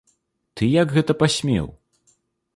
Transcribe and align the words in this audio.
Ты 0.61 0.69
як 0.81 0.95
гэта 0.95 1.17
пасмеў? 1.21 1.71